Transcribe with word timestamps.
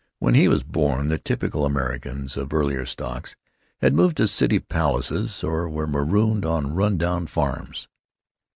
When 0.17 0.33
he 0.33 0.47
was 0.47 0.63
born 0.63 1.09
the 1.09 1.19
"typical 1.19 1.63
Americans" 1.63 2.35
of 2.35 2.51
earlier 2.51 2.87
stocks 2.87 3.35
had 3.81 3.93
moved 3.93 4.17
to 4.17 4.27
city 4.27 4.57
palaces 4.57 5.43
or 5.43 5.69
were 5.69 5.85
marooned 5.85 6.43
on 6.43 6.73
run 6.73 6.97
down 6.97 7.27
farms. 7.27 7.87